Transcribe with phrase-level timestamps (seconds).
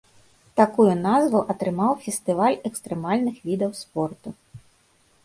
[0.59, 4.29] Такую назву атрымаў фестываль экстрэмальных відаў спорту.